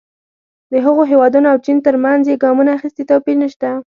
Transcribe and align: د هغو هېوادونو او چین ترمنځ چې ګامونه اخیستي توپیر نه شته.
د 0.71 0.73
هغو 0.85 1.03
هېوادونو 1.11 1.47
او 1.53 1.57
چین 1.65 1.77
ترمنځ 1.85 2.21
چې 2.27 2.41
ګامونه 2.43 2.69
اخیستي 2.77 3.03
توپیر 3.09 3.35
نه 3.41 3.47
شته. 3.53 3.69